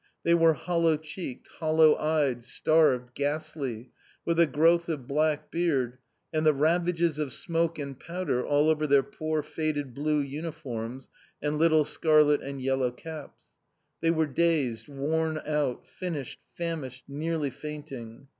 [0.23, 3.91] They were hollow cheeked, hollow eyed, starved, ghastly,
[4.25, 5.99] with a growth of black beard,
[6.33, 11.07] and the ravages of smoke and powder all over their poor faded blue uniforms
[11.39, 13.49] and little scarlet and yellow caps.
[14.01, 18.27] They were dazed, worn out, finished, famished, nearly fainting.